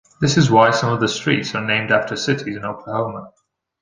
This 0.19 0.35
is 0.35 0.49
why 0.49 0.71
some 0.71 0.91
of 0.91 0.99
the 0.99 1.07
streets 1.07 1.53
are 1.53 1.63
named 1.63 1.91
after 1.91 2.15
cities 2.15 2.55
in 2.57 2.65
Oklahoma. 2.65 3.33